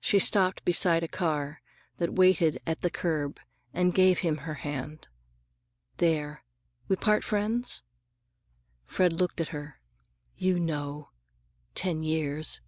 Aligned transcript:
She 0.00 0.18
stopped 0.18 0.66
beside 0.66 1.02
a 1.02 1.08
car 1.08 1.62
that 1.96 2.12
waited 2.12 2.60
at 2.66 2.82
the 2.82 2.90
curb 2.90 3.40
and 3.72 3.94
gave 3.94 4.18
him 4.18 4.36
her 4.44 4.52
hand. 4.52 5.08
"There. 5.96 6.44
We 6.88 6.96
part 6.96 7.24
friends?" 7.24 7.82
Fred 8.84 9.14
looked 9.14 9.40
at 9.40 9.48
her. 9.56 9.80
"You 10.36 10.60
know. 10.60 11.08
Ten 11.74 12.02
years." 12.02 12.60